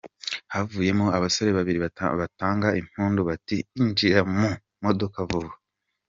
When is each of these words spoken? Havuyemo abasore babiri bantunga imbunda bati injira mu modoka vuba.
Havuyemo 0.53 1.05
abasore 1.17 1.49
babiri 1.57 1.77
bantunga 1.85 2.67
imbunda 2.79 3.19
bati 3.29 3.57
injira 3.81 4.19
mu 4.37 4.49
modoka 4.83 5.17
vuba. 5.29 5.51